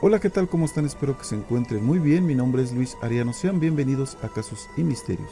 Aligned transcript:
Hola, 0.00 0.20
¿qué 0.20 0.30
tal? 0.30 0.48
¿Cómo 0.48 0.64
están? 0.64 0.84
Espero 0.84 1.18
que 1.18 1.24
se 1.24 1.34
encuentren 1.34 1.84
muy 1.84 1.98
bien. 1.98 2.24
Mi 2.24 2.36
nombre 2.36 2.62
es 2.62 2.72
Luis 2.72 2.96
Ariano. 3.02 3.32
Sean 3.32 3.58
bienvenidos 3.58 4.16
a 4.22 4.28
Casos 4.28 4.70
y 4.76 4.84
Misterios. 4.84 5.28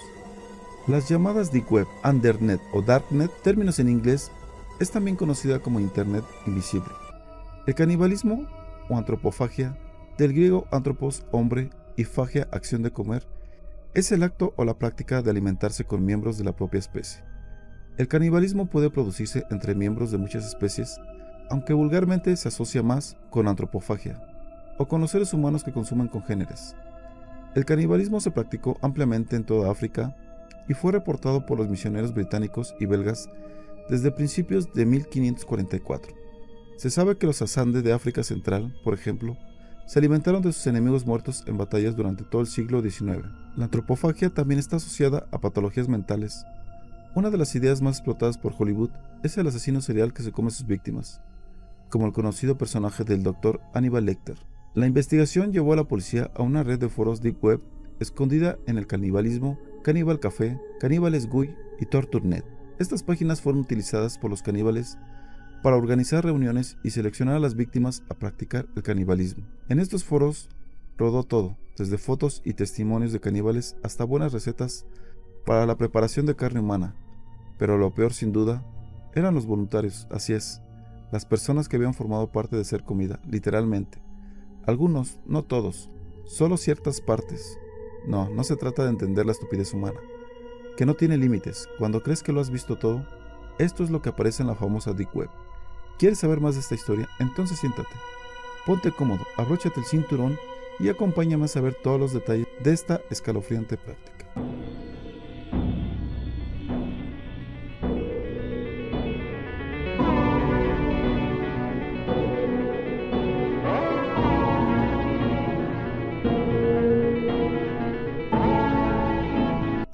Las 0.89 1.08
llamadas 1.08 1.53
Deep 1.53 1.71
Web, 1.71 1.87
Undernet 2.03 2.61
o 2.73 2.83
Darknet, 2.83 3.31
términos 3.44 3.79
en 3.79 3.89
inglés, 3.89 4.33
es 4.81 4.91
también 4.91 5.17
conocida 5.17 5.60
como 5.60 5.79
Internet 5.79 6.25
invisible. 6.49 6.91
El 7.68 7.76
canibalismo 7.76 8.48
o 8.89 8.96
antropofagia, 8.98 9.79
del 10.18 10.32
griego 10.32 10.67
antropos, 10.73 11.25
hombre, 11.30 11.71
y 11.96 12.03
fagia, 12.03 12.48
acción 12.51 12.83
de 12.83 12.91
comer, 12.91 13.25
es 13.95 14.11
el 14.11 14.25
acto 14.25 14.53
o 14.57 14.64
la 14.64 14.80
práctica 14.80 15.23
de 15.23 15.30
alimentarse 15.30 15.85
con 15.85 16.05
miembros 16.05 16.39
de 16.39 16.45
la 16.45 16.57
propia 16.57 16.80
especie. 16.80 17.23
El 17.98 18.09
canibalismo 18.09 18.67
puede 18.67 18.91
producirse 18.91 19.45
entre 19.53 19.77
miembros 19.77 20.11
de 20.11 20.19
muchas 20.19 20.45
especies, 20.45 20.98
aunque 21.51 21.73
vulgarmente 21.73 22.35
se 22.35 22.48
asocia 22.48 22.83
más 22.83 23.17
con 23.30 23.46
antropofagia, 23.46 24.21
o 24.79 24.87
con 24.87 25.01
los 25.01 25.11
seres 25.11 25.33
humanos 25.33 25.65
que 25.65 25.73
consumen 25.73 26.09
congéneres. 26.09 26.75
El 27.55 27.65
canibalismo 27.65 28.21
se 28.21 28.30
practicó 28.30 28.77
ampliamente 28.83 29.37
en 29.37 29.45
toda 29.45 29.71
África 29.71 30.17
y 30.69 30.75
fue 30.75 30.93
reportado 30.93 31.47
por 31.47 31.59
los 31.59 31.69
misioneros 31.69 32.12
británicos 32.12 32.75
y 32.79 32.87
belgas 32.87 33.31
desde 33.89 34.11
principios 34.11 34.73
de 34.73 34.84
1544. 34.84 36.15
Se 36.77 36.91
sabe 36.91 37.17
que 37.17 37.27
los 37.27 37.41
asande 37.41 37.83
de 37.83 37.93
África 37.93 38.23
Central, 38.23 38.75
por 38.84 38.93
ejemplo, 38.93 39.37
se 39.87 40.01
alimentaron 40.01 40.43
de 40.43 40.53
sus 40.53 40.67
enemigos 40.67 41.06
muertos 41.06 41.45
en 41.47 41.56
batallas 41.56 41.97
durante 41.97 42.25
todo 42.25 42.43
el 42.43 42.48
siglo 42.48 42.83
XIX. 42.83 43.25
La 43.56 43.67
antropofagia 43.67 44.31
también 44.31 44.59
está 44.59 44.77
asociada 44.77 45.27
a 45.31 45.41
patologías 45.41 45.89
mentales. 45.89 46.45
Una 47.15 47.31
de 47.31 47.39
las 47.39 47.55
ideas 47.55 47.81
más 47.81 47.97
explotadas 47.97 48.37
por 48.37 48.53
Hollywood 48.59 48.91
es 49.23 49.39
el 49.39 49.47
asesino 49.47 49.81
serial 49.81 50.12
que 50.12 50.23
se 50.23 50.33
come 50.33 50.48
a 50.48 50.51
sus 50.51 50.67
víctimas, 50.67 51.23
como 51.89 52.06
el 52.06 52.12
conocido 52.12 52.59
personaje 52.59 53.05
del 53.05 53.23
Dr. 53.23 53.61
Hannibal 53.73 54.05
Lecter. 54.05 54.37
La 54.77 54.87
investigación 54.87 55.55
llevó 55.55 55.73
a 55.73 55.77
la 55.77 55.89
policía 55.89 56.30
a 56.35 56.43
una 56.43 56.62
red 56.62 56.79
de 56.79 56.91
foros 56.91 57.23
deep 57.23 57.43
web 57.43 57.62
escondida 57.98 58.59
en 58.67 58.77
el 58.77 58.87
canibalismo, 58.87 59.59
Cannibal 59.83 60.20
Café, 60.20 60.61
Caníbales 60.81 61.31
GUI 61.31 61.55
y 61.81 61.87
TortureNet. 61.87 62.45
Estas 62.78 63.03
páginas 63.03 63.41
fueron 63.41 63.62
utilizadas 63.62 64.19
por 64.19 64.28
los 64.28 64.42
caníbales 64.42 64.98
para 65.62 65.77
organizar 65.77 66.25
reuniones 66.25 66.77
y 66.84 66.91
seleccionar 66.91 67.37
a 67.37 67.39
las 67.39 67.55
víctimas 67.55 68.03
a 68.11 68.15
practicar 68.17 68.67
el 68.77 68.83
canibalismo. 68.83 69.47
En 69.70 69.81
estos 69.81 70.05
foros 70.05 70.50
rodó 70.98 71.22
todo, 71.22 71.56
desde 71.78 71.97
fotos 71.97 72.43
y 72.45 72.53
testimonios 72.53 73.15
de 73.15 73.20
caníbales 73.20 73.77
hasta 73.83 74.05
buenas 74.05 74.34
recetas 74.34 74.84
para 75.47 75.65
la 75.65 75.78
preparación 75.78 76.27
de 76.27 76.37
carne 76.37 76.61
humana. 76.61 76.95
Pero 77.56 77.78
lo 77.78 77.95
peor 77.95 78.12
sin 78.12 78.31
duda 78.31 78.62
eran 79.15 79.34
los 79.34 79.47
voluntarios, 79.47 80.06
así 80.11 80.34
es, 80.34 80.61
las 81.12 81.25
personas 81.25 81.67
que 81.67 81.77
habían 81.77 81.95
formado 81.95 82.31
parte 82.31 82.56
de 82.56 82.65
ser 82.65 82.83
comida, 82.83 83.22
literalmente. 83.27 84.05
Algunos, 84.67 85.20
no 85.27 85.45
todos, 85.45 85.89
solo 86.25 86.56
ciertas 86.56 87.00
partes. 87.00 87.56
No, 88.05 88.28
no 88.31 88.42
se 88.42 88.56
trata 88.56 88.83
de 88.83 88.91
entender 88.91 89.25
la 89.25 89.31
estupidez 89.31 89.72
humana, 89.72 90.00
que 90.77 90.84
no 90.84 90.95
tiene 90.95 91.17
límites. 91.17 91.69
Cuando 91.78 92.03
crees 92.03 92.25
que 92.25 92.33
lo 92.33 92.41
has 92.41 92.50
visto 92.50 92.77
todo, 92.77 93.06
esto 93.61 93.84
es 93.84 93.91
lo 93.91 94.03
que 94.03 94.09
aparece 94.09 94.42
en 94.42 94.48
la 94.48 94.56
famosa 94.56 94.92
Deep 94.92 95.11
Web. 95.14 95.31
¿Quieres 96.00 96.19
saber 96.19 96.41
más 96.41 96.56
de 96.56 96.62
esta 96.62 96.75
historia? 96.75 97.09
Entonces 97.20 97.61
siéntate. 97.61 97.94
Ponte 98.67 98.91
cómodo, 98.91 99.25
abróchate 99.37 99.78
el 99.78 99.87
cinturón 99.87 100.37
y 100.81 100.89
acompáñame 100.89 101.44
a 101.44 101.48
saber 101.48 101.77
todos 101.81 102.00
los 102.00 102.12
detalles 102.12 102.48
de 102.64 102.72
esta 102.72 103.00
escalofriante 103.09 103.77
práctica. 103.77 104.27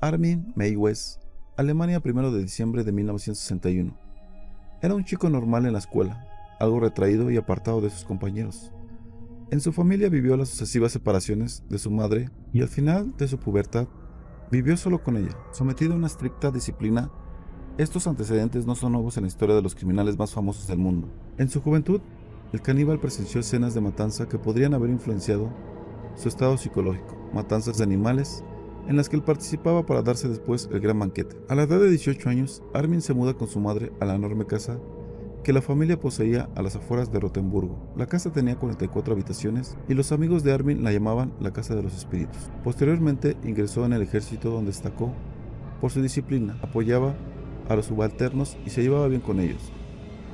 Armin 0.02 0.52
Maywes, 0.56 1.20
Alemania 1.56 2.02
1 2.04 2.32
de 2.32 2.42
diciembre 2.42 2.82
de 2.82 2.90
1961. 2.90 3.96
Era 4.82 4.96
un 4.96 5.04
chico 5.04 5.30
normal 5.30 5.64
en 5.64 5.74
la 5.74 5.78
escuela, 5.78 6.26
algo 6.58 6.80
retraído 6.80 7.30
y 7.30 7.36
apartado 7.36 7.80
de 7.80 7.88
sus 7.88 8.04
compañeros. 8.04 8.72
En 9.52 9.60
su 9.60 9.72
familia 9.72 10.08
vivió 10.08 10.36
las 10.36 10.48
sucesivas 10.48 10.90
separaciones 10.90 11.62
de 11.68 11.78
su 11.78 11.92
madre 11.92 12.30
y 12.52 12.62
al 12.62 12.68
final 12.68 13.16
de 13.16 13.28
su 13.28 13.38
pubertad 13.38 13.86
vivió 14.50 14.76
solo 14.76 15.04
con 15.04 15.16
ella, 15.16 15.38
sometido 15.52 15.92
a 15.92 15.96
una 15.96 16.08
estricta 16.08 16.50
disciplina. 16.50 17.08
Estos 17.78 18.08
antecedentes 18.08 18.66
no 18.66 18.74
son 18.74 18.94
nuevos 18.94 19.16
en 19.18 19.22
la 19.22 19.28
historia 19.28 19.54
de 19.54 19.62
los 19.62 19.76
criminales 19.76 20.18
más 20.18 20.32
famosos 20.32 20.66
del 20.66 20.78
mundo. 20.78 21.12
En 21.38 21.48
su 21.48 21.62
juventud, 21.62 22.00
el 22.52 22.60
caníbal 22.60 22.98
presenció 22.98 23.40
escenas 23.40 23.72
de 23.72 23.82
matanza 23.82 24.28
que 24.28 24.40
podrían 24.40 24.74
haber 24.74 24.90
influenciado 24.90 25.52
su 26.16 26.26
estado 26.26 26.58
psicológico, 26.58 27.30
matanzas 27.32 27.78
de 27.78 27.84
animales, 27.84 28.42
en 28.88 28.96
las 28.96 29.08
que 29.08 29.16
él 29.16 29.22
participaba 29.22 29.86
para 29.86 30.02
darse 30.02 30.28
después 30.28 30.68
el 30.72 30.80
gran 30.80 30.98
banquete. 30.98 31.36
A 31.48 31.54
la 31.54 31.62
edad 31.62 31.80
de 31.80 31.90
18 31.90 32.28
años, 32.28 32.62
Armin 32.74 33.00
se 33.00 33.14
muda 33.14 33.34
con 33.34 33.48
su 33.48 33.60
madre 33.60 33.92
a 34.00 34.04
la 34.04 34.14
enorme 34.14 34.46
casa 34.46 34.78
que 35.42 35.52
la 35.52 35.62
familia 35.62 35.98
poseía 35.98 36.48
a 36.54 36.62
las 36.62 36.76
afueras 36.76 37.10
de 37.10 37.18
Rotemburgo. 37.18 37.92
La 37.96 38.06
casa 38.06 38.30
tenía 38.30 38.56
44 38.56 39.12
habitaciones 39.12 39.76
y 39.88 39.94
los 39.94 40.12
amigos 40.12 40.44
de 40.44 40.52
Armin 40.52 40.84
la 40.84 40.92
llamaban 40.92 41.32
la 41.40 41.52
Casa 41.52 41.74
de 41.74 41.82
los 41.82 41.96
Espíritus. 41.96 42.50
Posteriormente 42.62 43.36
ingresó 43.42 43.84
en 43.84 43.92
el 43.92 44.02
ejército 44.02 44.50
donde 44.50 44.70
destacó 44.70 45.12
por 45.80 45.90
su 45.90 46.00
disciplina, 46.00 46.58
apoyaba 46.62 47.14
a 47.68 47.74
los 47.74 47.86
subalternos 47.86 48.56
y 48.64 48.70
se 48.70 48.82
llevaba 48.82 49.08
bien 49.08 49.20
con 49.20 49.40
ellos. 49.40 49.72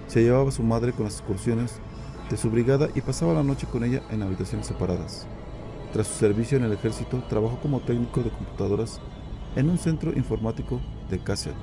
Se 0.08 0.22
llevaba 0.22 0.48
a 0.48 0.52
su 0.52 0.62
madre 0.62 0.92
con 0.92 1.04
las 1.04 1.14
excursiones 1.18 1.80
de 2.28 2.36
su 2.36 2.50
brigada 2.50 2.88
y 2.94 3.00
pasaba 3.00 3.32
la 3.32 3.42
noche 3.42 3.66
con 3.66 3.84
ella 3.84 4.02
en 4.10 4.22
habitaciones 4.22 4.66
separadas. 4.66 5.26
Tras 5.92 6.06
su 6.06 6.14
servicio 6.14 6.58
en 6.58 6.64
el 6.64 6.72
ejército, 6.72 7.22
trabajó 7.28 7.58
como 7.60 7.80
técnico 7.80 8.22
de 8.22 8.30
computadoras 8.30 9.00
en 9.56 9.70
un 9.70 9.78
centro 9.78 10.12
informático 10.12 10.80
de 11.10 11.18
Kassel. 11.18 11.54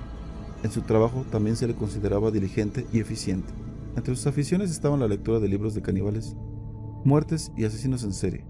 En 0.64 0.72
su 0.72 0.82
trabajo 0.82 1.26
también 1.32 1.56
se 1.56 1.68
le 1.68 1.76
consideraba 1.76 2.32
diligente 2.32 2.88
y 2.92 3.00
eficiente. 3.00 3.54
Entre 3.96 4.16
sus 4.16 4.26
aficiones 4.26 4.72
estaban 4.72 5.00
la 5.00 5.08
lectura 5.08 5.40
de 5.40 5.48
libros 5.48 5.76
de 5.76 5.82
caníbales, 5.82 6.36
muertes 7.04 7.52
y 7.56 7.66
asesinos 7.66 8.04
en 8.04 8.14
serie. 8.14 8.46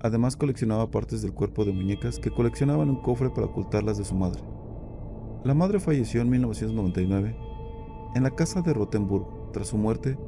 Además 0.00 0.36
coleccionaba 0.36 0.90
partes 0.90 1.22
del 1.22 1.32
cuerpo 1.32 1.64
de 1.64 1.72
muñecas 1.72 2.18
que 2.18 2.32
coleccionaba 2.32 2.82
en 2.82 2.90
un 2.90 3.02
cofre 3.02 3.30
para 3.30 3.46
ocultarlas 3.46 3.98
de 3.98 4.04
su 4.04 4.16
madre. 4.16 4.42
La 5.44 5.54
madre 5.54 5.78
falleció 5.78 6.20
en 6.20 6.30
1999 6.30 7.36
en 8.14 8.22
la 8.22 8.30
casa 8.30 8.60
de 8.60 8.74
Rothenburg. 8.74 9.52
Tras 9.52 9.68
su 9.68 9.78
muerte, 9.78 10.18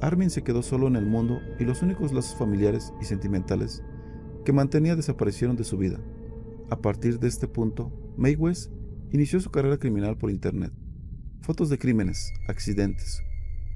Armin 0.00 0.30
se 0.30 0.42
quedó 0.42 0.62
solo 0.62 0.88
en 0.88 0.96
el 0.96 1.06
mundo 1.06 1.38
y 1.58 1.64
los 1.64 1.82
únicos 1.82 2.12
lazos 2.12 2.36
familiares 2.36 2.92
y 3.00 3.04
sentimentales 3.04 3.82
que 4.44 4.52
mantenía 4.52 4.96
desaparecieron 4.96 5.56
de 5.56 5.64
su 5.64 5.76
vida. 5.76 6.00
A 6.70 6.80
partir 6.80 7.18
de 7.18 7.28
este 7.28 7.48
punto, 7.48 7.92
Maywes 8.16 8.70
inició 9.12 9.40
su 9.40 9.50
carrera 9.50 9.78
criminal 9.78 10.16
por 10.16 10.30
Internet. 10.30 10.72
Fotos 11.40 11.68
de 11.68 11.78
crímenes, 11.78 12.32
accidentes, 12.48 13.22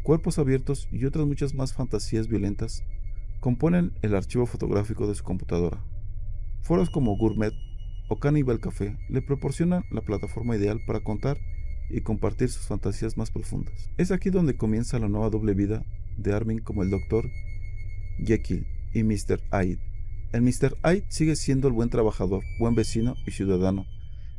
cuerpos 0.03 0.39
abiertos 0.39 0.89
y 0.93 1.05
otras 1.05 1.27
muchas 1.27 1.55
más 1.55 1.73
fantasías 1.73 2.29
violentas 2.29 2.83
componen 3.41 3.93
el 4.03 4.15
archivo 4.15 4.47
fotográfico 4.47 5.07
de 5.07 5.15
su 5.15 5.25
computadora. 5.25 5.83
Foros 6.63 6.89
como 6.89 7.17
Gourmet 7.17 7.53
o 8.09 8.19
Cannibal 8.19 8.61
Café 8.61 8.97
le 9.09 9.23
proporcionan 9.23 9.85
la 9.91 10.03
plataforma 10.03 10.57
ideal 10.57 10.81
para 10.87 11.01
contar 11.01 11.39
y 11.91 12.01
compartir 12.01 12.49
sus 12.49 12.67
fantasías 12.67 13.17
más 13.17 13.31
profundas. 13.31 13.91
Es 13.99 14.11
aquí 14.11 14.31
donde 14.31 14.57
comienza 14.57 14.99
la 14.99 15.09
nueva 15.09 15.31
doble 15.31 15.55
vida 15.55 15.85
de 16.17 16.33
Armin 16.33 16.61
como 16.61 16.83
el 16.83 16.91
Dr. 16.91 17.29
Jekyll 18.25 18.67
y 18.95 19.03
Mr. 19.03 19.41
Hyde 19.53 19.94
el 20.35 20.43
Mr. 20.43 20.77
Hyde 20.83 21.07
sigue 21.11 21.37
siendo 21.37 21.69
el 21.69 21.75
buen 21.75 21.91
trabajador, 21.91 22.43
buen 22.59 22.75
vecino 22.75 23.15
y 23.25 23.31
ciudadano, 23.31 23.87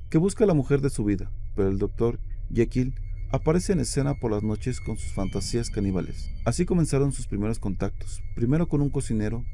que 0.10 0.18
busca 0.18 0.44
a 0.44 0.48
la 0.48 0.54
mujer 0.54 0.82
de 0.82 0.90
su 0.90 1.06
vida, 1.06 1.32
pero 1.56 1.70
el 1.70 1.80
Dr. 1.80 2.20
Jekyll 2.54 2.94
aparece 3.32 3.72
en 3.72 3.80
escena 3.80 4.14
por 4.16 4.32
las 4.32 4.44
noches 4.44 4.82
con 4.82 4.98
sus 4.98 5.14
fantasías 5.14 5.70
caníbales. 5.70 6.30
Así 6.44 6.66
comenzaron 6.66 7.14
sus 7.14 7.28
primeros 7.28 7.60
contactos, 7.60 8.22
primero 8.36 8.68
con 8.68 8.82
un 8.82 8.90
cocinero, 8.90 9.46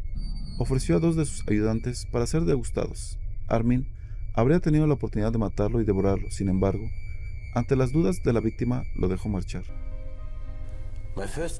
ofreció 0.57 0.95
a 0.95 0.99
dos 0.99 1.15
de 1.15 1.25
sus 1.25 1.47
ayudantes 1.47 2.07
para 2.11 2.25
ser 2.25 2.45
degustados. 2.45 3.19
Armin 3.47 3.87
habría 4.33 4.59
tenido 4.59 4.87
la 4.87 4.95
oportunidad 4.95 5.31
de 5.31 5.37
matarlo 5.37 5.79
y 5.79 5.85
devorarlo, 5.85 6.31
sin 6.31 6.49
embargo, 6.49 6.89
ante 7.53 7.75
las 7.75 7.91
dudas 7.91 8.23
de 8.23 8.33
la 8.33 8.39
víctima 8.39 8.83
lo 8.95 9.09
dejó 9.09 9.29
marchar. 9.29 9.65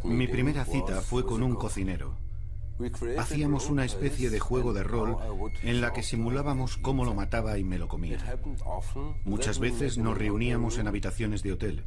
Mi 0.05 0.27
primera 0.27 0.65
cita 0.65 1.01
fue 1.01 1.23
con 1.23 1.43
un 1.43 1.53
cocinero. 1.53 2.15
Hacíamos 3.17 3.69
una 3.69 3.85
especie 3.85 4.29
de 4.29 4.39
juego 4.39 4.73
de 4.73 4.83
rol 4.83 5.17
en 5.63 5.81
la 5.81 5.93
que 5.93 6.03
simulábamos 6.03 6.77
cómo 6.77 7.05
lo 7.05 7.13
mataba 7.13 7.57
y 7.57 7.63
me 7.63 7.77
lo 7.77 7.87
comía. 7.87 8.19
Muchas 9.25 9.59
veces 9.59 9.97
nos 9.97 10.17
reuníamos 10.17 10.77
en 10.77 10.87
habitaciones 10.87 11.43
de 11.43 11.53
hotel. 11.53 11.83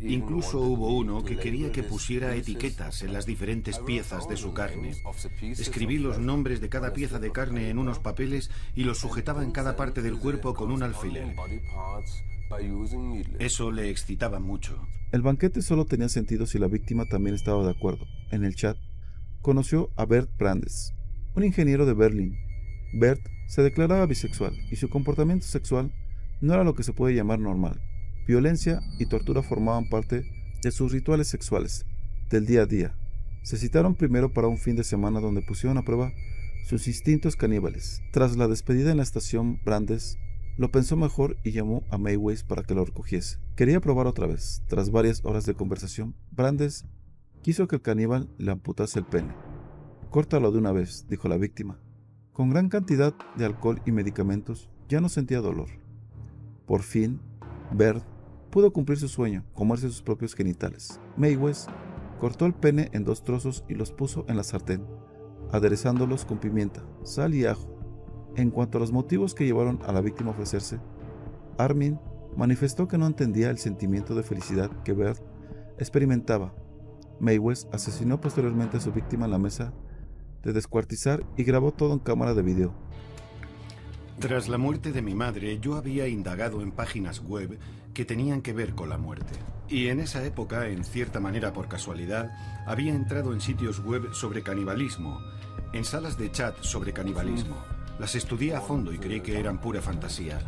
Incluso 0.00 0.60
hubo 0.60 0.94
uno 0.94 1.24
que 1.24 1.36
quería 1.36 1.72
que 1.72 1.82
pusiera 1.82 2.34
etiquetas 2.34 3.02
en 3.02 3.12
las 3.12 3.24
diferentes 3.24 3.78
piezas 3.78 4.28
de 4.28 4.36
su 4.36 4.52
carne. 4.52 4.94
Escribí 5.40 5.98
los 5.98 6.18
nombres 6.18 6.60
de 6.60 6.68
cada 6.68 6.92
pieza 6.92 7.18
de 7.18 7.32
carne 7.32 7.70
en 7.70 7.78
unos 7.78 7.98
papeles 7.98 8.50
y 8.74 8.84
los 8.84 8.98
sujetaba 8.98 9.42
en 9.42 9.52
cada 9.52 9.76
parte 9.76 10.02
del 10.02 10.18
cuerpo 10.18 10.54
con 10.54 10.70
un 10.70 10.82
alfiler. 10.82 11.34
Eso 13.38 13.70
le 13.70 13.90
excitaba 13.90 14.38
mucho. 14.38 14.86
El 15.12 15.22
banquete 15.22 15.62
solo 15.62 15.86
tenía 15.86 16.08
sentido 16.08 16.46
si 16.46 16.58
la 16.58 16.68
víctima 16.68 17.06
también 17.06 17.34
estaba 17.34 17.64
de 17.64 17.70
acuerdo. 17.70 18.04
En 18.30 18.44
el 18.44 18.54
chat, 18.54 18.76
conoció 19.40 19.90
a 19.96 20.04
Bert 20.04 20.30
Brandes, 20.38 20.92
un 21.34 21.44
ingeniero 21.44 21.86
de 21.86 21.94
Berlín. 21.94 22.36
Bert 22.92 23.20
se 23.46 23.62
declaraba 23.62 24.06
bisexual 24.06 24.54
y 24.70 24.76
su 24.76 24.88
comportamiento 24.88 25.46
sexual 25.46 25.92
no 26.40 26.54
era 26.54 26.64
lo 26.64 26.74
que 26.74 26.82
se 26.82 26.92
puede 26.92 27.14
llamar 27.14 27.38
normal. 27.38 27.80
Violencia 28.26 28.80
y 28.98 29.06
tortura 29.06 29.42
formaban 29.42 29.88
parte 29.88 30.24
de 30.62 30.70
sus 30.70 30.92
rituales 30.92 31.28
sexuales 31.28 31.86
del 32.28 32.46
día 32.46 32.62
a 32.62 32.66
día. 32.66 32.94
Se 33.42 33.56
citaron 33.56 33.94
primero 33.94 34.32
para 34.32 34.48
un 34.48 34.58
fin 34.58 34.76
de 34.76 34.84
semana 34.84 35.20
donde 35.20 35.42
pusieron 35.42 35.78
a 35.78 35.84
prueba 35.84 36.12
sus 36.66 36.86
instintos 36.86 37.36
caníbales. 37.36 38.02
Tras 38.12 38.36
la 38.36 38.46
despedida 38.46 38.90
en 38.90 38.98
la 38.98 39.02
estación 39.02 39.60
Brandes, 39.64 40.18
lo 40.56 40.70
pensó 40.70 40.96
mejor 40.96 41.38
y 41.42 41.52
llamó 41.52 41.84
a 41.90 41.96
Mayways 41.96 42.44
para 42.44 42.62
que 42.62 42.74
lo 42.74 42.84
recogiese. 42.84 43.38
Quería 43.56 43.80
probar 43.80 44.06
otra 44.06 44.26
vez. 44.26 44.62
Tras 44.68 44.90
varias 44.90 45.24
horas 45.24 45.46
de 45.46 45.54
conversación, 45.54 46.14
Brandes 46.30 46.84
quiso 47.42 47.66
que 47.68 47.76
el 47.76 47.82
caníbal 47.82 48.28
le 48.38 48.52
amputase 48.52 48.98
el 48.98 49.06
pene. 49.06 49.34
Córtalo 50.10 50.50
de 50.52 50.58
una 50.58 50.72
vez, 50.72 51.06
dijo 51.08 51.28
la 51.28 51.36
víctima. 51.36 51.78
Con 52.32 52.50
gran 52.50 52.68
cantidad 52.68 53.14
de 53.36 53.44
alcohol 53.44 53.80
y 53.86 53.92
medicamentos, 53.92 54.70
ya 54.88 55.00
no 55.00 55.08
sentía 55.08 55.40
dolor. 55.40 55.68
Por 56.66 56.82
fin, 56.82 57.20
Bert 57.72 58.04
pudo 58.50 58.72
cumplir 58.72 58.98
su 58.98 59.08
sueño, 59.08 59.44
comerse 59.54 59.88
sus 59.88 60.02
propios 60.02 60.34
genitales. 60.34 61.00
Mayweather 61.16 61.72
cortó 62.18 62.46
el 62.46 62.54
pene 62.54 62.90
en 62.92 63.04
dos 63.04 63.24
trozos 63.24 63.64
y 63.68 63.74
los 63.74 63.92
puso 63.92 64.24
en 64.28 64.36
la 64.36 64.42
sartén, 64.42 64.84
aderezándolos 65.52 66.24
con 66.24 66.38
pimienta, 66.38 66.84
sal 67.02 67.34
y 67.34 67.46
ajo. 67.46 67.76
En 68.36 68.50
cuanto 68.50 68.78
a 68.78 68.80
los 68.80 68.92
motivos 68.92 69.34
que 69.34 69.46
llevaron 69.46 69.80
a 69.86 69.92
la 69.92 70.00
víctima 70.00 70.30
a 70.30 70.34
ofrecerse, 70.34 70.80
Armin 71.58 71.98
manifestó 72.36 72.88
que 72.88 72.98
no 72.98 73.06
entendía 73.06 73.50
el 73.50 73.58
sentimiento 73.58 74.14
de 74.14 74.22
felicidad 74.22 74.70
que 74.82 74.92
Bert 74.92 75.22
experimentaba. 75.78 76.54
Mayweather 77.20 77.68
asesinó 77.72 78.20
posteriormente 78.20 78.78
a 78.78 78.80
su 78.80 78.92
víctima 78.92 79.26
en 79.26 79.30
la 79.30 79.38
mesa 79.38 79.72
de 80.42 80.52
descuartizar 80.52 81.22
y 81.36 81.44
grabó 81.44 81.72
todo 81.72 81.92
en 81.92 81.98
cámara 81.98 82.34
de 82.34 82.42
video. 82.42 82.74
Tras 84.18 84.48
la 84.48 84.58
muerte 84.58 84.92
de 84.92 85.00
mi 85.00 85.14
madre, 85.14 85.58
yo 85.60 85.76
había 85.76 86.06
indagado 86.06 86.60
en 86.60 86.72
páginas 86.72 87.20
web 87.20 87.58
que 87.94 88.04
tenían 88.04 88.42
que 88.42 88.52
ver 88.52 88.74
con 88.74 88.88
la 88.90 88.98
muerte. 88.98 89.32
Y 89.68 89.88
en 89.88 90.00
esa 90.00 90.24
época, 90.24 90.68
en 90.68 90.84
cierta 90.84 91.20
manera 91.20 91.52
por 91.52 91.68
casualidad, 91.68 92.30
había 92.66 92.94
entrado 92.94 93.32
en 93.32 93.40
sitios 93.40 93.82
web 93.82 94.12
sobre 94.12 94.42
canibalismo, 94.42 95.20
en 95.72 95.84
salas 95.84 96.18
de 96.18 96.30
chat 96.30 96.54
sobre 96.62 96.92
canibalismo. 96.92 97.56
Las 97.98 98.14
estudié 98.14 98.54
a 98.54 98.60
fondo 98.60 98.92
y 98.92 98.98
creí 98.98 99.20
que 99.20 99.38
eran 99.38 99.60
pura 99.60 99.80
fantasía. 99.80 100.38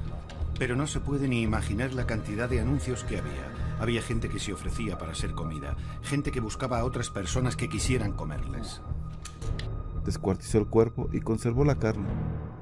Pero 0.59 0.77
no 0.77 0.87
se 0.87 1.01
puede 1.01 1.29
ni 1.29 1.43
imaginar 1.43 1.95
la 1.95 2.07
cantidad 2.07 2.49
de 2.49 2.61
anuncios 2.61 3.05
que 3.05 3.19
había. 3.19 3.72
Había 3.81 4.03
gente 4.03 4.29
que 4.29 4.39
se 4.39 4.53
ofrecía 4.53 4.99
para 4.99 5.15
ser 5.15 5.33
comida, 5.33 5.77
gente 6.03 6.31
que 6.31 6.41
buscaba 6.41 6.79
a 6.79 6.85
otras 6.85 7.11
personas 7.11 7.57
que 7.57 7.69
quisieran 7.69 8.13
comerles. 8.13 8.81
Descuartizó 10.05 10.59
el 10.59 10.67
cuerpo 10.67 11.09
y 11.13 11.21
conservó 11.21 11.65
la 11.65 11.79
carne, 11.79 12.09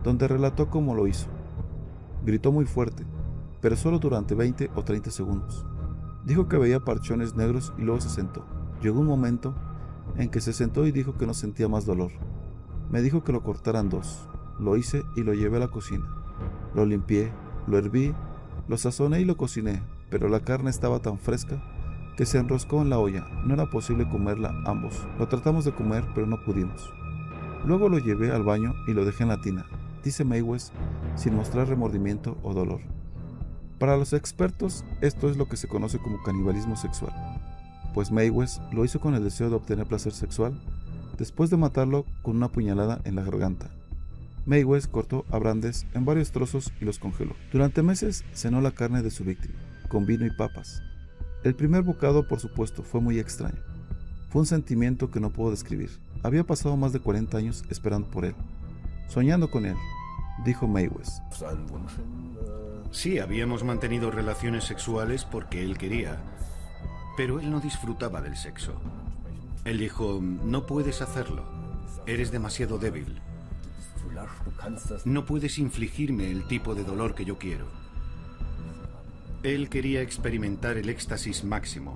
donde 0.02 0.28
relató 0.28 0.68
cómo 0.68 0.94
lo 0.94 1.06
hizo. 1.06 1.28
Gritó 2.24 2.52
muy 2.52 2.66
fuerte, 2.66 3.06
pero 3.60 3.76
solo 3.76 3.98
durante 3.98 4.34
20 4.34 4.70
o 4.74 4.84
30 4.84 5.10
segundos. 5.10 5.66
Dijo 6.24 6.48
que 6.48 6.58
veía 6.58 6.80
parchones 6.80 7.34
negros 7.34 7.72
y 7.78 7.82
luego 7.82 8.00
se 8.00 8.10
sentó. 8.10 8.44
Llegó 8.82 9.00
un 9.00 9.06
momento 9.06 9.54
en 10.16 10.28
que 10.28 10.40
se 10.40 10.52
sentó 10.52 10.86
y 10.86 10.92
dijo 10.92 11.16
que 11.16 11.26
no 11.26 11.34
sentía 11.34 11.68
más 11.68 11.86
dolor. 11.86 12.12
Me 12.90 13.00
dijo 13.02 13.24
que 13.24 13.32
lo 13.32 13.42
cortaran 13.42 13.88
dos. 13.88 14.28
Lo 14.58 14.76
hice 14.76 15.04
y 15.16 15.22
lo 15.22 15.32
llevé 15.32 15.56
a 15.56 15.60
la 15.60 15.68
cocina. 15.68 16.06
Lo 16.74 16.84
limpié, 16.84 17.32
lo 17.66 17.78
herví, 17.78 18.14
lo 18.68 18.76
sazoné 18.76 19.20
y 19.20 19.24
lo 19.24 19.36
cociné, 19.36 19.82
pero 20.10 20.28
la 20.28 20.40
carne 20.40 20.70
estaba 20.70 21.00
tan 21.00 21.18
fresca 21.18 21.62
que 22.16 22.26
se 22.26 22.38
enroscó 22.38 22.82
en 22.82 22.90
la 22.90 22.98
olla. 22.98 23.26
No 23.44 23.54
era 23.54 23.70
posible 23.70 24.08
comerla 24.08 24.54
ambos. 24.66 25.06
Lo 25.18 25.28
tratamos 25.28 25.64
de 25.64 25.72
comer, 25.72 26.04
pero 26.14 26.26
no 26.26 26.42
pudimos. 26.44 26.92
Luego 27.64 27.88
lo 27.88 27.98
llevé 27.98 28.30
al 28.30 28.42
baño 28.42 28.74
y 28.86 28.92
lo 28.92 29.04
dejé 29.04 29.22
en 29.22 29.28
la 29.28 29.40
tina, 29.40 29.66
dice 30.02 30.24
Mayweather 30.24 30.72
sin 31.14 31.34
mostrar 31.34 31.68
remordimiento 31.68 32.38
o 32.42 32.54
dolor. 32.54 32.80
Para 33.78 33.96
los 33.96 34.12
expertos, 34.12 34.84
esto 35.00 35.28
es 35.28 35.36
lo 35.36 35.46
que 35.46 35.56
se 35.56 35.68
conoce 35.68 35.98
como 35.98 36.22
canibalismo 36.22 36.76
sexual, 36.76 37.12
pues 37.94 38.10
Mayweather 38.10 38.62
lo 38.72 38.84
hizo 38.84 39.00
con 39.00 39.14
el 39.14 39.24
deseo 39.24 39.50
de 39.50 39.56
obtener 39.56 39.86
placer 39.86 40.12
sexual 40.12 40.58
después 41.18 41.50
de 41.50 41.58
matarlo 41.58 42.06
con 42.22 42.36
una 42.36 42.48
puñalada 42.48 43.00
en 43.04 43.14
la 43.14 43.22
garganta. 43.22 43.70
Mayweather 44.46 44.90
cortó 44.90 45.26
a 45.30 45.38
Brandes 45.38 45.86
en 45.92 46.06
varios 46.06 46.32
trozos 46.32 46.72
y 46.80 46.86
los 46.86 46.98
congeló. 46.98 47.34
Durante 47.52 47.82
meses 47.82 48.24
cenó 48.32 48.62
la 48.62 48.70
carne 48.70 49.02
de 49.02 49.10
su 49.10 49.22
víctima, 49.24 49.54
con 49.90 50.06
vino 50.06 50.24
y 50.24 50.30
papas. 50.30 50.82
El 51.42 51.54
primer 51.54 51.82
bocado, 51.82 52.26
por 52.26 52.38
supuesto, 52.38 52.82
fue 52.82 53.00
muy 53.00 53.18
extraño. 53.18 53.60
Fue 54.30 54.40
un 54.40 54.46
sentimiento 54.46 55.10
que 55.10 55.20
no 55.20 55.30
puedo 55.30 55.50
describir. 55.50 55.90
Había 56.22 56.44
pasado 56.44 56.76
más 56.76 56.92
de 56.92 57.00
40 57.00 57.36
años 57.36 57.64
esperando 57.68 58.08
por 58.08 58.24
él, 58.24 58.34
soñando 59.08 59.50
con 59.50 59.66
él, 59.66 59.76
dijo 60.44 60.68
Mayweather. 60.68 61.06
Sí, 62.92 63.18
habíamos 63.18 63.64
mantenido 63.64 64.10
relaciones 64.10 64.64
sexuales 64.64 65.24
porque 65.24 65.64
él 65.64 65.76
quería, 65.76 66.18
pero 67.16 67.40
él 67.40 67.50
no 67.50 67.60
disfrutaba 67.60 68.20
del 68.20 68.36
sexo. 68.36 68.74
Él 69.64 69.78
dijo, 69.78 70.20
no 70.22 70.66
puedes 70.66 71.02
hacerlo, 71.02 71.44
eres 72.06 72.30
demasiado 72.30 72.78
débil. 72.78 73.20
No 75.04 75.24
puedes 75.24 75.58
infligirme 75.58 76.30
el 76.30 76.44
tipo 76.44 76.74
de 76.74 76.84
dolor 76.84 77.14
que 77.14 77.24
yo 77.24 77.38
quiero. 77.38 77.79
Él 79.42 79.70
quería 79.70 80.02
experimentar 80.02 80.76
el 80.76 80.90
éxtasis 80.90 81.44
máximo, 81.44 81.94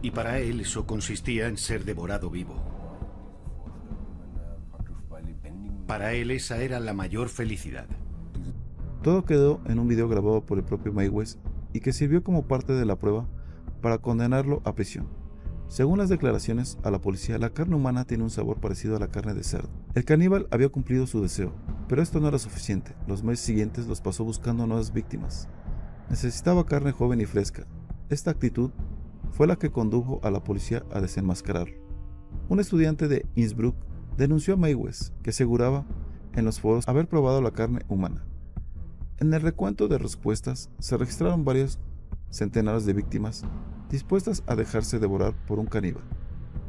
y 0.00 0.12
para 0.12 0.38
él 0.38 0.60
eso 0.60 0.86
consistía 0.86 1.48
en 1.48 1.56
ser 1.56 1.84
devorado 1.84 2.30
vivo. 2.30 2.54
Para 5.88 6.12
él 6.12 6.30
esa 6.30 6.58
era 6.58 6.78
la 6.78 6.92
mayor 6.92 7.30
felicidad. 7.30 7.86
Todo 9.02 9.24
quedó 9.24 9.60
en 9.66 9.80
un 9.80 9.88
video 9.88 10.08
grabado 10.08 10.46
por 10.46 10.58
el 10.58 10.64
propio 10.64 10.92
Mayweather 10.92 11.36
y 11.72 11.80
que 11.80 11.92
sirvió 11.92 12.22
como 12.22 12.46
parte 12.46 12.74
de 12.74 12.84
la 12.84 12.94
prueba 12.94 13.26
para 13.82 13.98
condenarlo 13.98 14.62
a 14.64 14.76
prisión. 14.76 15.08
Según 15.66 15.98
las 15.98 16.08
declaraciones 16.08 16.78
a 16.84 16.92
la 16.92 17.00
policía, 17.00 17.38
la 17.38 17.50
carne 17.50 17.74
humana 17.74 18.04
tiene 18.04 18.22
un 18.22 18.30
sabor 18.30 18.60
parecido 18.60 18.94
a 18.94 19.00
la 19.00 19.08
carne 19.08 19.34
de 19.34 19.42
cerdo. 19.42 19.68
El 19.94 20.04
caníbal 20.04 20.46
había 20.52 20.68
cumplido 20.68 21.08
su 21.08 21.20
deseo, 21.20 21.52
pero 21.88 22.02
esto 22.02 22.20
no 22.20 22.28
era 22.28 22.38
suficiente. 22.38 22.94
Los 23.08 23.24
meses 23.24 23.44
siguientes 23.44 23.88
los 23.88 24.00
pasó 24.00 24.22
buscando 24.22 24.64
nuevas 24.64 24.92
víctimas. 24.92 25.48
Necesitaba 26.08 26.64
carne 26.64 26.92
joven 26.92 27.20
y 27.20 27.26
fresca. 27.26 27.66
Esta 28.10 28.30
actitud 28.30 28.70
fue 29.32 29.48
la 29.48 29.56
que 29.56 29.72
condujo 29.72 30.20
a 30.22 30.30
la 30.30 30.44
policía 30.44 30.84
a 30.92 31.00
desenmascararlo. 31.00 31.76
Un 32.48 32.60
estudiante 32.60 33.08
de 33.08 33.26
Innsbruck 33.34 33.74
denunció 34.16 34.54
a 34.54 34.56
Mayweather, 34.56 35.12
que 35.24 35.30
aseguraba 35.30 35.84
en 36.34 36.44
los 36.44 36.60
foros 36.60 36.86
haber 36.86 37.08
probado 37.08 37.42
la 37.42 37.50
carne 37.50 37.80
humana. 37.88 38.24
En 39.18 39.34
el 39.34 39.40
recuento 39.40 39.88
de 39.88 39.98
respuestas 39.98 40.70
se 40.78 40.96
registraron 40.96 41.44
varios 41.44 41.80
centenares 42.30 42.86
de 42.86 42.92
víctimas 42.92 43.42
dispuestas 43.90 44.44
a 44.46 44.54
dejarse 44.54 45.00
devorar 45.00 45.34
por 45.46 45.58
un 45.58 45.66
caníbal. 45.66 46.04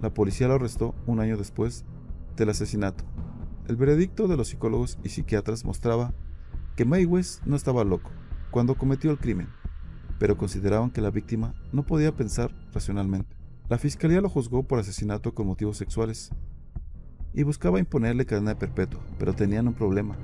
La 0.01 0.11
policía 0.11 0.47
lo 0.47 0.55
arrestó 0.55 0.95
un 1.05 1.19
año 1.19 1.37
después 1.37 1.85
del 2.35 2.49
asesinato. 2.49 3.03
El 3.67 3.75
veredicto 3.75 4.27
de 4.27 4.37
los 4.37 4.47
psicólogos 4.47 4.97
y 5.03 5.09
psiquiatras 5.09 5.63
mostraba 5.63 6.13
que 6.75 6.85
Mayweather 6.85 7.47
no 7.47 7.55
estaba 7.55 7.83
loco 7.83 8.09
cuando 8.51 8.75
cometió 8.75 9.11
el 9.11 9.17
crimen, 9.17 9.47
pero 10.19 10.37
consideraban 10.37 10.91
que 10.91 11.01
la 11.01 11.11
víctima 11.11 11.53
no 11.71 11.83
podía 11.83 12.15
pensar 12.15 12.51
racionalmente. 12.73 13.35
La 13.69 13.77
fiscalía 13.77 14.21
lo 14.21 14.29
juzgó 14.29 14.63
por 14.63 14.79
asesinato 14.79 15.33
con 15.33 15.47
motivos 15.47 15.77
sexuales 15.77 16.31
y 17.33 17.43
buscaba 17.43 17.79
imponerle 17.79 18.25
cadena 18.25 18.57
perpetua, 18.57 19.01
pero 19.19 19.33
tenían 19.33 19.67
un 19.67 19.73
problema 19.73 20.17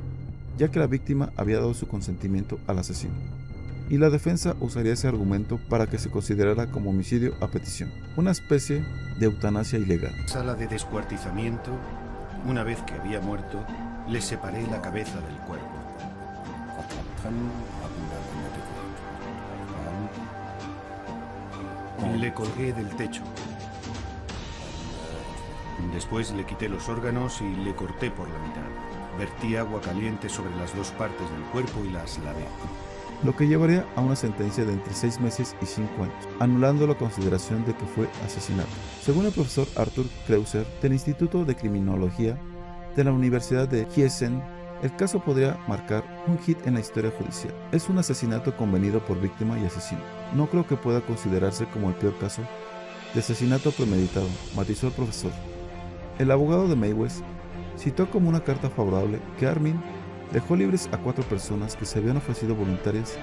ya 0.57 0.69
que 0.69 0.79
la 0.79 0.87
víctima 0.87 1.31
había 1.37 1.57
dado 1.57 1.73
su 1.73 1.87
consentimiento 1.87 2.59
al 2.67 2.79
asesino. 2.79 3.13
Y 3.89 3.97
la 3.97 4.09
defensa 4.09 4.55
usaría 4.59 4.93
ese 4.93 5.07
argumento 5.07 5.59
para 5.69 5.87
que 5.87 5.97
se 5.97 6.09
considerara 6.09 6.71
como 6.71 6.91
homicidio 6.91 7.33
a 7.41 7.47
petición, 7.47 7.91
una 8.15 8.31
especie 8.31 8.85
de 9.19 9.25
eutanasia 9.25 9.77
ilegal. 9.77 10.13
Sala 10.25 10.55
de 10.55 10.67
descuartizamiento, 10.67 11.71
una 12.47 12.63
vez 12.63 12.81
que 12.83 12.93
había 12.93 13.19
muerto, 13.19 13.63
le 14.07 14.21
separé 14.21 14.65
la 14.67 14.81
cabeza 14.81 15.19
del 15.21 15.35
cuerpo. 15.45 15.67
Le 22.11 22.33
colgué 22.33 22.73
del 22.73 22.89
techo. 22.95 23.21
Después 25.93 26.31
le 26.31 26.45
quité 26.45 26.69
los 26.69 26.89
órganos 26.89 27.41
y 27.41 27.55
le 27.63 27.75
corté 27.75 28.09
por 28.11 28.27
la 28.29 28.39
mitad. 28.39 28.61
Vertí 29.17 29.55
agua 29.55 29.81
caliente 29.81 30.29
sobre 30.29 30.55
las 30.55 30.75
dos 30.75 30.91
partes 30.91 31.29
del 31.31 31.41
cuerpo 31.51 31.81
y 31.85 31.91
las 31.91 32.17
lavé. 32.19 32.45
Lo 33.23 33.35
que 33.35 33.47
llevaría 33.47 33.85
a 33.95 34.01
una 34.01 34.15
sentencia 34.15 34.65
de 34.65 34.73
entre 34.73 34.93
seis 34.93 35.19
meses 35.19 35.55
y 35.61 35.65
cinco 35.65 36.03
años, 36.03 36.27
anulando 36.39 36.87
la 36.87 36.95
consideración 36.95 37.63
de 37.65 37.73
que 37.75 37.85
fue 37.85 38.09
asesinato. 38.25 38.69
Según 39.01 39.25
el 39.25 39.31
profesor 39.31 39.67
Arthur 39.75 40.05
Kreuser 40.27 40.65
del 40.81 40.93
Instituto 40.93 41.45
de 41.45 41.55
Criminología 41.55 42.37
de 42.95 43.03
la 43.03 43.11
Universidad 43.11 43.67
de 43.67 43.85
Gießen, 43.85 44.41
el 44.81 44.95
caso 44.97 45.19
podría 45.19 45.57
marcar 45.67 46.03
un 46.27 46.37
hit 46.39 46.57
en 46.67 46.73
la 46.73 46.81
historia 46.81 47.11
judicial. 47.17 47.53
Es 47.71 47.87
un 47.87 47.97
asesinato 47.97 48.57
convenido 48.57 48.99
por 49.05 49.19
víctima 49.21 49.57
y 49.57 49.65
asesino. 49.65 50.01
No 50.35 50.47
creo 50.47 50.65
que 50.65 50.75
pueda 50.75 51.01
considerarse 51.01 51.65
como 51.65 51.89
el 51.89 51.95
peor 51.95 52.17
caso 52.17 52.41
de 53.13 53.19
asesinato 53.19 53.71
premeditado, 53.71 54.27
matizó 54.55 54.87
el 54.87 54.93
profesor. 54.93 55.31
El 56.17 56.31
abogado 56.31 56.67
de 56.67 56.75
Mayweather 56.75 57.23
citó 57.77 58.09
como 58.09 58.29
una 58.29 58.43
carta 58.43 58.69
favorable 58.69 59.19
que 59.39 59.45
Armin 59.45 59.79
dejó 60.31 60.55
libres 60.55 60.89
a 60.91 60.97
cuatro 60.97 61.23
personas 61.23 61.75
que 61.75 61.85
se 61.85 61.99
habían 61.99 62.17
ofrecido 62.17 62.55
voluntarias 62.55 63.15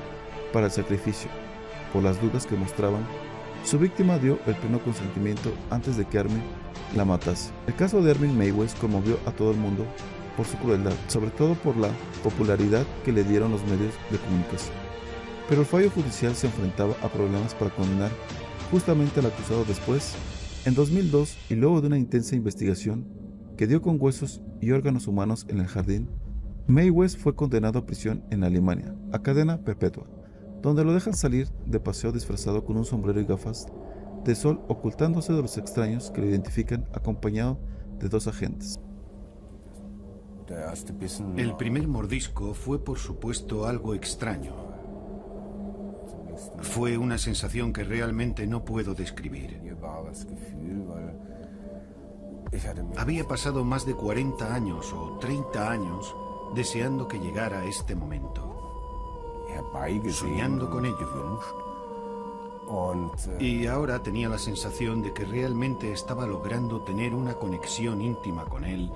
para 0.53 0.67
el 0.67 0.73
sacrificio, 0.73 1.29
por 1.93 2.03
las 2.03 2.21
dudas 2.21 2.47
que 2.47 2.57
mostraban. 2.57 3.05
Su 3.65 3.79
víctima 3.79 4.19
dio 4.19 4.39
el 4.47 4.55
pleno 4.55 4.79
consentimiento 4.79 5.53
antes 5.71 5.97
de 5.97 6.05
que 6.05 6.19
Armin 6.19 6.43
la 6.97 7.05
matase. 7.05 7.51
El 7.67 7.75
caso 7.75 8.01
de 8.01 8.13
Armin 8.13 8.39
Mayweather 8.39 8.79
conmovió 8.79 9.19
a 9.27 9.33
todo 9.33 9.51
el 9.51 9.57
mundo 9.57 9.85
por 10.37 10.47
su 10.47 10.57
crueldad, 10.59 10.95
sobre 11.09 11.31
todo 11.31 11.55
por 11.55 11.77
la 11.77 11.91
popularidad 12.23 12.87
que 13.05 13.13
le 13.13 13.25
dieron 13.25 13.51
los 13.51 13.63
medios 13.65 13.95
de 14.11 14.19
comunicación. 14.19 14.75
Pero 15.51 15.63
el 15.63 15.67
fallo 15.67 15.91
judicial 15.91 16.37
se 16.37 16.47
enfrentaba 16.47 16.95
a 17.03 17.09
problemas 17.09 17.57
para 17.57 17.75
condenar 17.75 18.13
justamente 18.71 19.19
al 19.19 19.27
acusado 19.27 19.65
después, 19.65 20.15
en 20.65 20.75
2002 20.75 21.37
y 21.51 21.57
luego 21.57 21.81
de 21.81 21.89
una 21.89 21.99
intensa 21.99 22.37
investigación 22.37 23.09
que 23.57 23.67
dio 23.67 23.83
con 23.83 23.97
huesos 23.99 24.41
y 24.61 24.71
órganos 24.71 25.09
humanos 25.09 25.47
en 25.49 25.59
el 25.59 25.67
jardín, 25.67 26.09
May 26.69 26.89
West 26.89 27.19
fue 27.19 27.35
condenado 27.35 27.81
a 27.81 27.85
prisión 27.85 28.23
en 28.31 28.45
Alemania, 28.45 28.95
a 29.13 29.23
cadena 29.23 29.59
perpetua, 29.65 30.07
donde 30.63 30.85
lo 30.85 30.95
dejan 30.95 31.15
salir 31.15 31.49
de 31.67 31.81
paseo 31.81 32.13
disfrazado 32.13 32.65
con 32.65 32.77
un 32.77 32.85
sombrero 32.85 33.21
y 33.21 33.25
gafas 33.25 33.67
de 34.25 34.37
sol 34.37 34.61
ocultándose 34.69 35.33
de 35.33 35.43
los 35.43 35.59
extraños 35.59 36.13
que 36.13 36.21
lo 36.21 36.29
identifican 36.29 36.87
acompañado 36.95 37.59
de 37.99 38.09
dos 38.09 38.29
agentes. 38.29 38.79
El 41.37 41.57
primer 41.57 41.89
mordisco 41.89 42.55
fue 42.55 42.85
por 42.85 42.99
supuesto 42.99 43.67
algo 43.67 43.95
extraño. 43.97 44.80
Fue 46.61 46.99
una 46.99 47.19
sensación 47.19 47.73
que 47.73 47.85
realmente 47.85 48.47
no 48.47 48.65
puedo 48.65 48.95
describir. 48.95 49.61
Había 52.97 53.27
pasado 53.27 53.65
más 53.65 53.87
de 53.87 53.95
40 53.95 54.55
años 54.55 54.93
o 54.93 55.19
30 55.19 55.71
años 55.71 56.15
deseando 56.55 57.07
que 57.07 57.19
llegara 57.19 57.65
este 57.65 57.95
momento, 57.95 58.51
soñando 60.11 60.69
con 60.71 60.85
ello. 60.85 61.41
Y 63.39 63.67
ahora 63.67 64.03
tenía 64.03 64.29
la 64.29 64.39
sensación 64.39 65.03
de 65.03 65.13
que 65.13 65.25
realmente 65.25 65.93
estaba 65.93 66.27
logrando 66.27 66.83
tener 66.83 67.15
una 67.15 67.35
conexión 67.35 68.01
íntima 68.01 68.45
con 68.45 68.65
él 68.65 68.91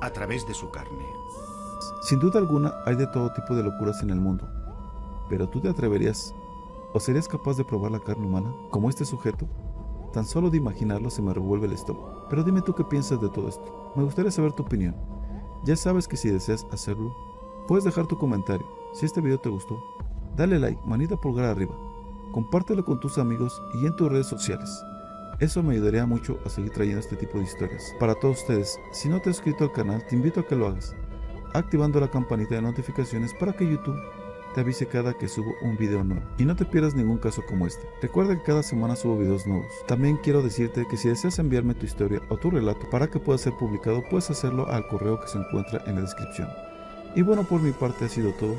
a 0.00 0.10
través 0.10 0.46
de 0.46 0.54
su 0.54 0.70
carne. 0.70 1.04
Sin 2.02 2.18
duda 2.18 2.40
alguna 2.40 2.74
hay 2.84 2.96
de 2.96 3.06
todo 3.08 3.32
tipo 3.32 3.54
de 3.54 3.62
locuras 3.62 4.02
en 4.02 4.10
el 4.10 4.20
mundo, 4.20 4.48
pero 5.28 5.48
tú 5.48 5.60
te 5.60 5.68
atreverías 5.68 6.34
o 6.92 7.00
serías 7.00 7.28
capaz 7.28 7.56
de 7.56 7.64
probar 7.64 7.92
la 7.92 8.00
carne 8.00 8.26
humana 8.26 8.52
como 8.70 8.88
este 8.88 9.04
sujeto? 9.04 9.46
Tan 10.12 10.24
solo 10.24 10.50
de 10.50 10.56
imaginarlo 10.56 11.08
se 11.08 11.22
me 11.22 11.32
revuelve 11.32 11.66
el 11.66 11.72
estómago. 11.72 12.26
Pero 12.28 12.42
dime 12.42 12.62
tú 12.62 12.74
qué 12.74 12.84
piensas 12.84 13.20
de 13.20 13.28
todo 13.28 13.48
esto. 13.48 13.92
Me 13.94 14.02
gustaría 14.02 14.30
saber 14.30 14.52
tu 14.52 14.64
opinión. 14.64 14.96
Ya 15.64 15.76
sabes 15.76 16.08
que 16.08 16.16
si 16.16 16.30
deseas 16.30 16.66
hacerlo, 16.72 17.14
puedes 17.68 17.84
dejar 17.84 18.06
tu 18.06 18.18
comentario. 18.18 18.66
Si 18.92 19.06
este 19.06 19.20
video 19.20 19.38
te 19.38 19.48
gustó, 19.48 19.80
dale 20.36 20.58
like, 20.58 20.80
manita 20.84 21.16
pulgar 21.16 21.44
arriba. 21.44 21.74
Compártelo 22.32 22.84
con 22.84 22.98
tus 22.98 23.18
amigos 23.18 23.60
y 23.80 23.86
en 23.86 23.94
tus 23.94 24.10
redes 24.10 24.26
sociales. 24.26 24.82
Eso 25.38 25.62
me 25.62 25.74
ayudaría 25.74 26.06
mucho 26.06 26.38
a 26.44 26.48
seguir 26.48 26.70
trayendo 26.70 27.00
este 27.00 27.16
tipo 27.16 27.38
de 27.38 27.44
historias. 27.44 27.94
Para 28.00 28.14
todos 28.14 28.40
ustedes, 28.40 28.78
si 28.92 29.08
no 29.08 29.20
te 29.20 29.30
has 29.30 29.36
suscrito 29.36 29.64
al 29.64 29.72
canal, 29.72 30.04
te 30.06 30.16
invito 30.16 30.40
a 30.40 30.46
que 30.46 30.56
lo 30.56 30.66
hagas, 30.66 30.94
activando 31.54 32.00
la 32.00 32.10
campanita 32.10 32.56
de 32.56 32.62
notificaciones 32.62 33.32
para 33.34 33.52
que 33.52 33.70
YouTube 33.70 33.98
te 34.54 34.60
avise 34.60 34.86
cada 34.86 35.14
que 35.14 35.28
subo 35.28 35.54
un 35.62 35.76
video 35.76 36.04
nuevo. 36.04 36.22
Y 36.38 36.44
no 36.44 36.56
te 36.56 36.64
pierdas 36.64 36.94
ningún 36.94 37.18
caso 37.18 37.42
como 37.46 37.66
este. 37.66 37.86
Recuerda 38.02 38.36
que 38.36 38.42
cada 38.42 38.62
semana 38.62 38.96
subo 38.96 39.18
videos 39.18 39.46
nuevos. 39.46 39.70
También 39.86 40.16
quiero 40.16 40.42
decirte 40.42 40.86
que 40.88 40.96
si 40.96 41.08
deseas 41.08 41.38
enviarme 41.38 41.74
tu 41.74 41.86
historia 41.86 42.20
o 42.28 42.36
tu 42.36 42.50
relato 42.50 42.88
para 42.90 43.08
que 43.08 43.18
pueda 43.18 43.38
ser 43.38 43.52
publicado, 43.54 44.02
puedes 44.08 44.30
hacerlo 44.30 44.68
al 44.68 44.86
correo 44.88 45.20
que 45.20 45.28
se 45.28 45.38
encuentra 45.38 45.82
en 45.86 45.96
la 45.96 46.02
descripción. 46.02 46.48
Y 47.14 47.22
bueno, 47.22 47.44
por 47.44 47.60
mi 47.60 47.72
parte 47.72 48.04
ha 48.04 48.08
sido 48.08 48.32
todo. 48.32 48.56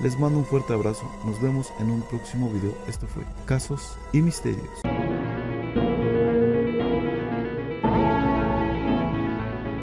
Les 0.00 0.18
mando 0.18 0.38
un 0.38 0.44
fuerte 0.44 0.72
abrazo. 0.72 1.10
Nos 1.24 1.40
vemos 1.40 1.72
en 1.78 1.90
un 1.90 2.02
próximo 2.02 2.50
video. 2.50 2.72
Esto 2.88 3.06
fue 3.06 3.22
Casos 3.46 3.96
y 4.12 4.22
Misterios. 4.22 5.03